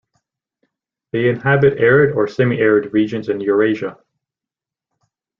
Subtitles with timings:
[1.11, 3.99] They inhabit arid or semi-arid regions in Eurasia.